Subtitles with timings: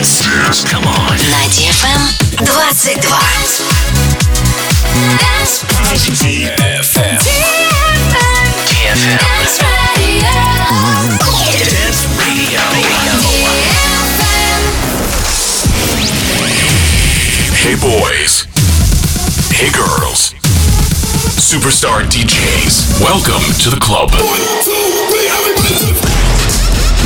[0.00, 0.24] Dance.
[0.24, 0.64] Dance.
[0.64, 1.12] Come on.
[1.28, 2.00] На DFM
[2.36, 3.00] 22.
[5.20, 5.64] Dance.
[6.16, 7.20] DFM.
[8.64, 9.20] DFM.
[11.68, 12.64] Dance Radio.
[17.52, 18.48] Hey boys.
[19.52, 20.32] Hey girls.
[21.36, 23.02] Superstar DJs.
[23.02, 24.10] Welcome to the club.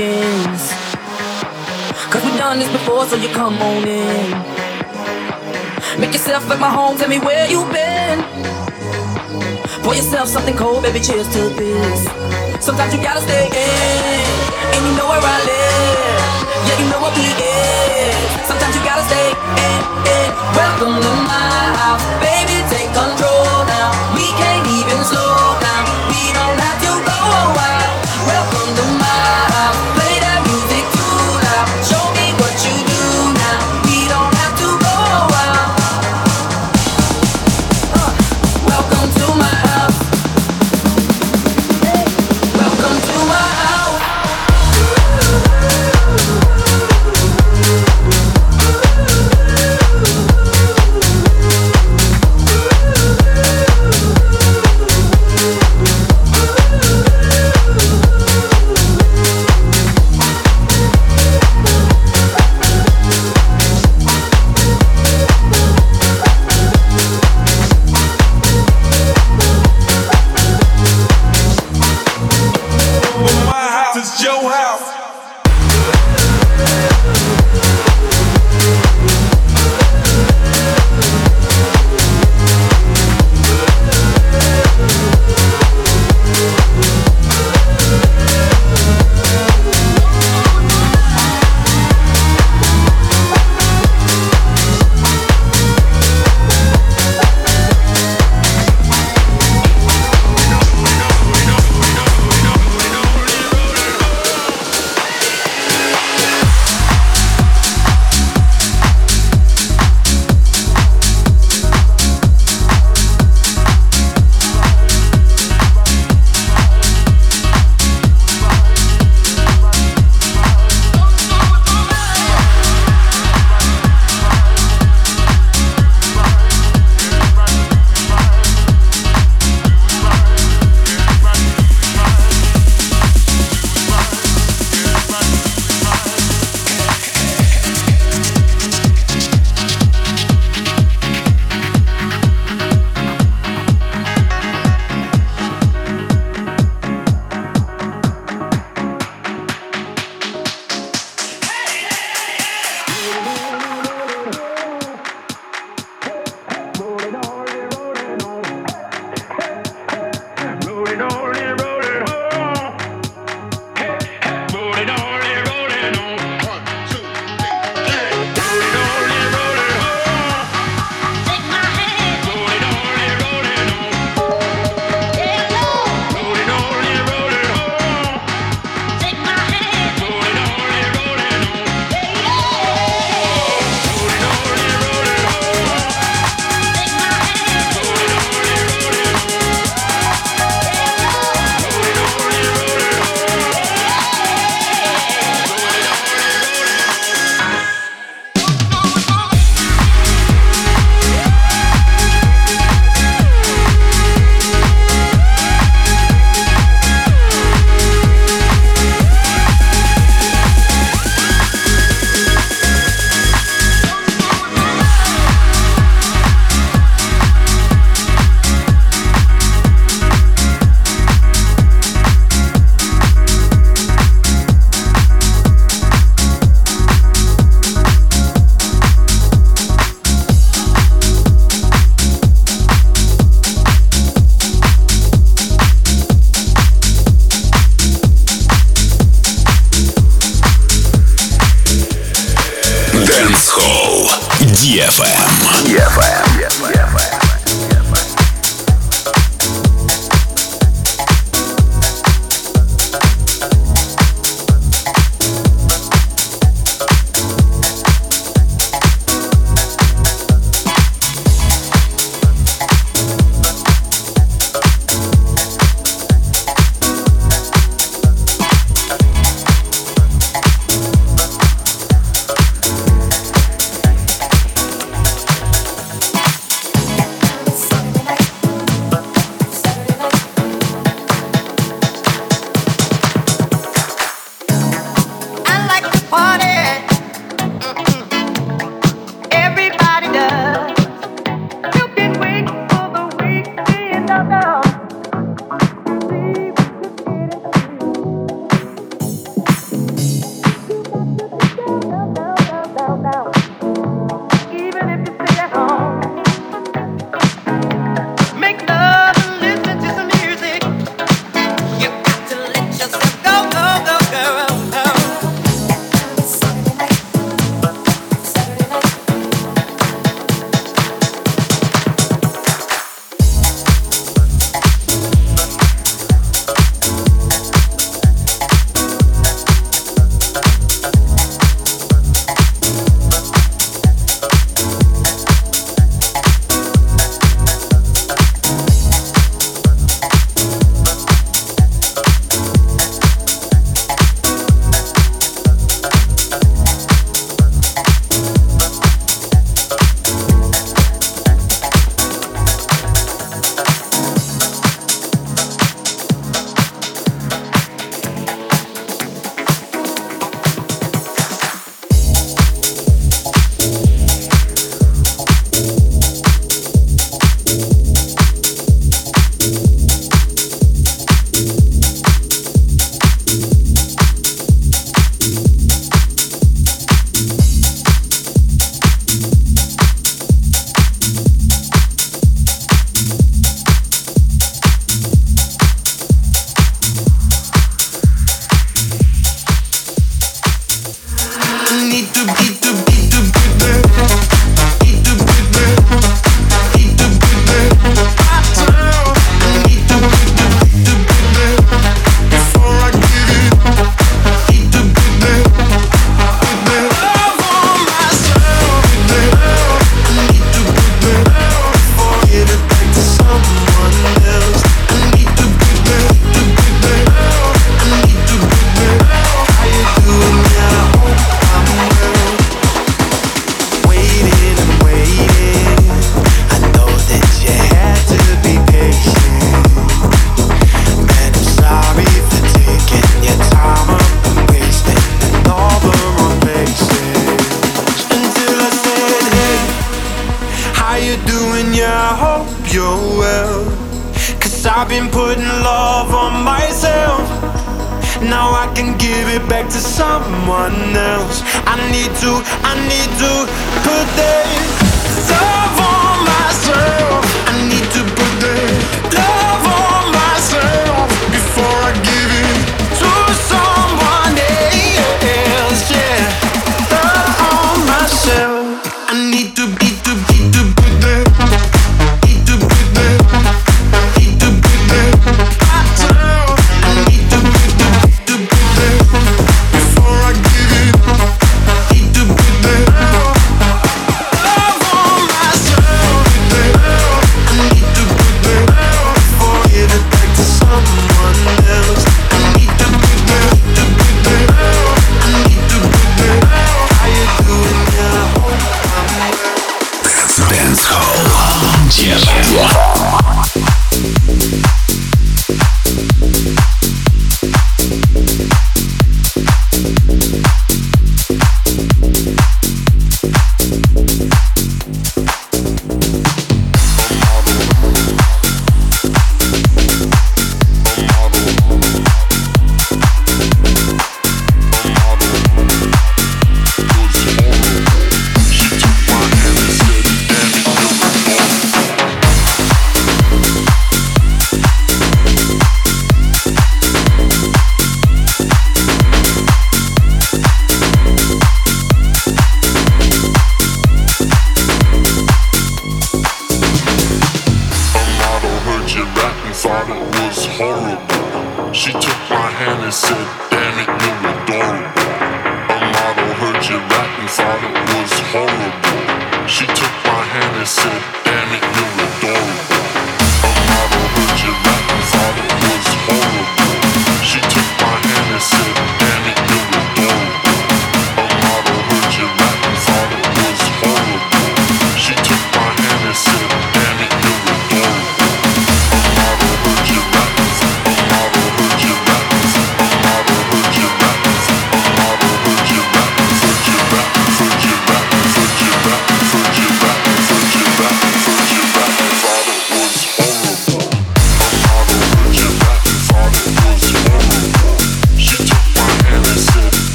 [0.00, 0.72] Begins.
[2.10, 4.30] Cause we've done this before, so you come on in.
[6.00, 8.18] Make yourself at my home, tell me where you've been.
[9.84, 12.00] Pour yourself something cold, baby, cheers to this.
[12.64, 14.24] Sometimes you gotta stay in,
[14.72, 16.20] and you know where I live.
[16.66, 18.16] Yeah, you know what we is.
[18.48, 19.28] Sometimes you gotta stay
[19.66, 19.80] in,
[20.16, 20.28] in.
[20.56, 23.88] Welcome to my house, baby, take control now.
[24.16, 25.49] We can't even slow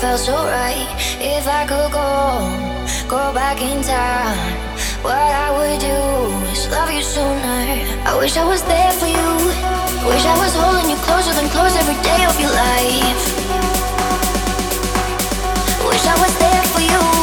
[0.00, 0.88] felt so right.
[1.20, 2.08] If I could go,
[3.06, 4.56] go back in time,
[5.04, 6.00] what I would do
[6.52, 7.60] is love you sooner.
[8.08, 9.30] I wish I was there for you.
[10.08, 13.22] Wish I was holding you closer than close every day of your life.
[15.84, 17.19] Wish I was there for you.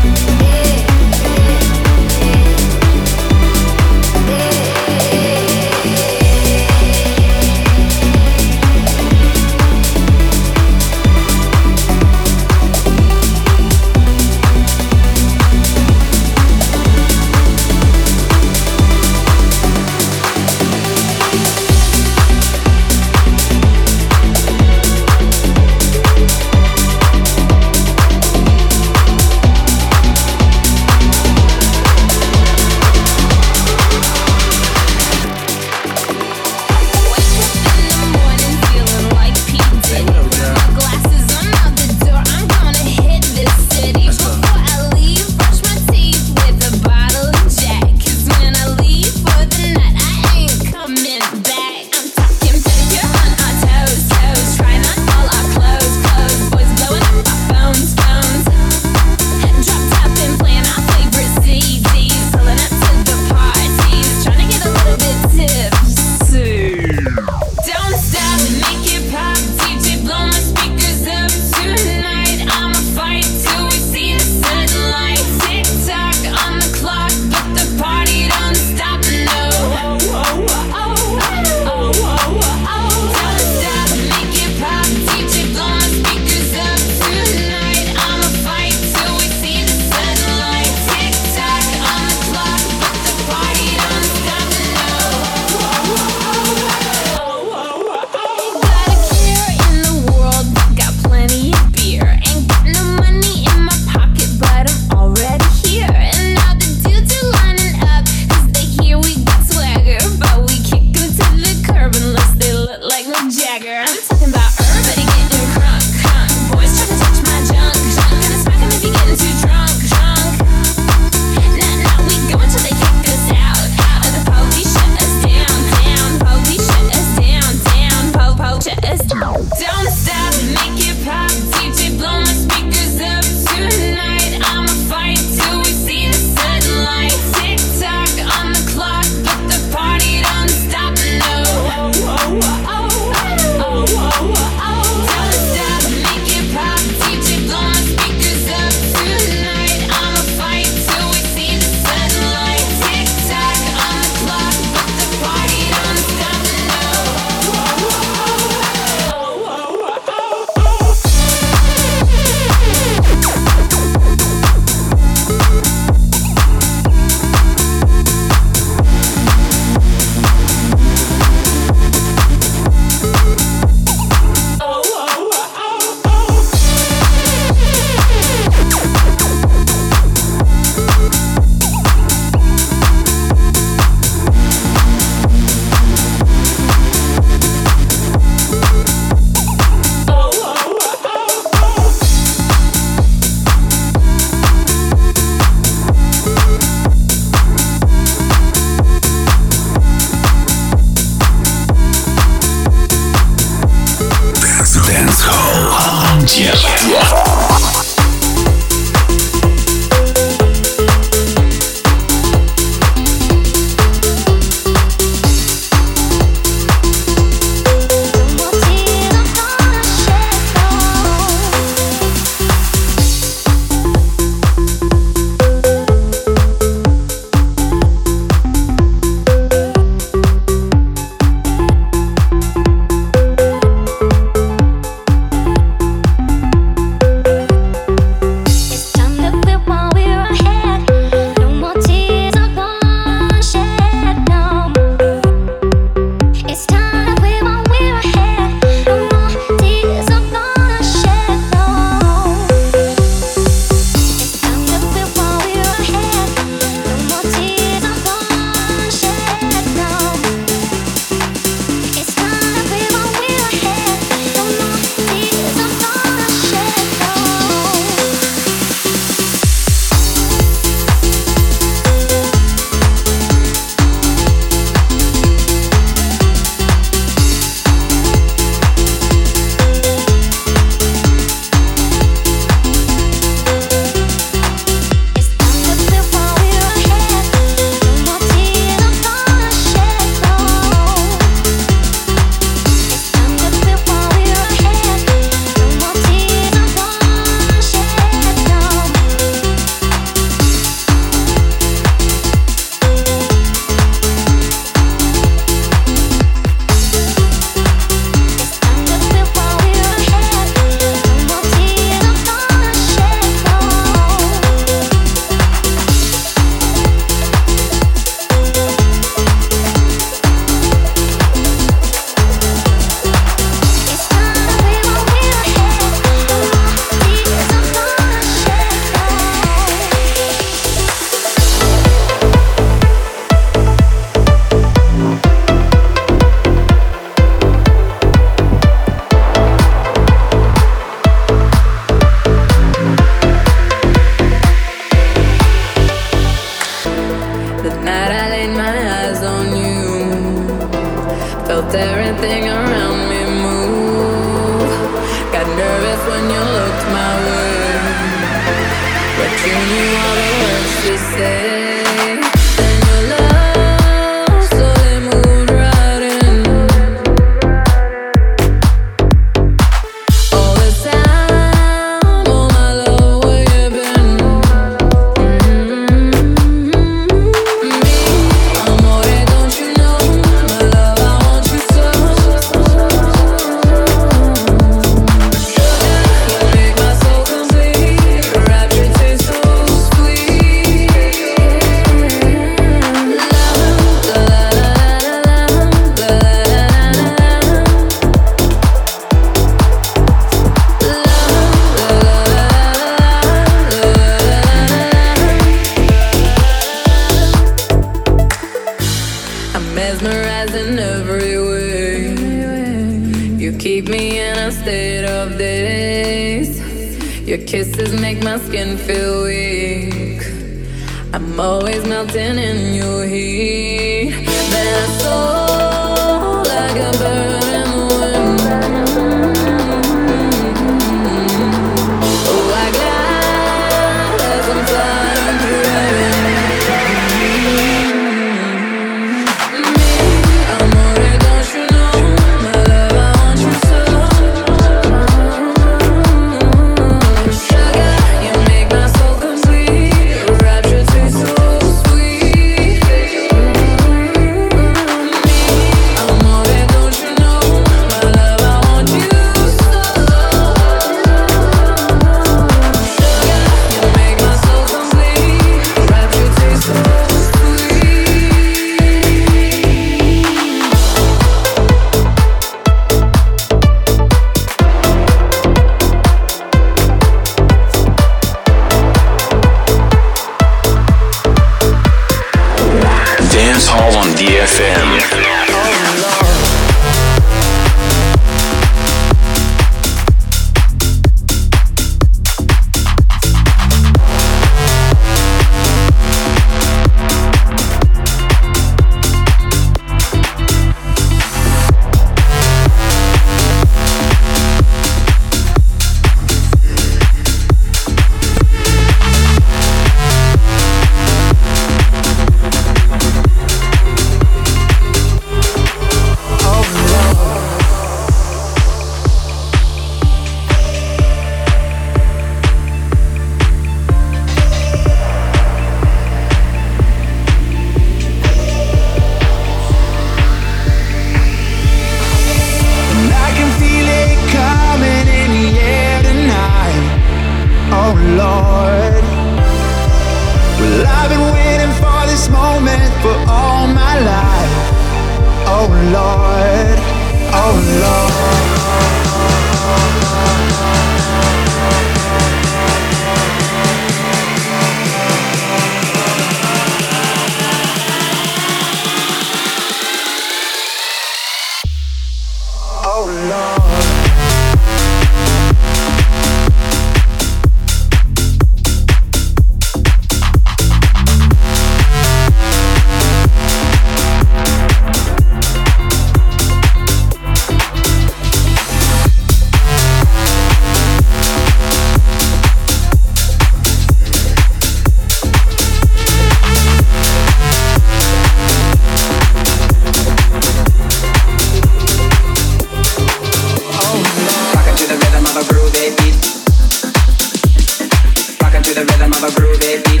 [598.85, 600.00] the rhythm of a groovy beat.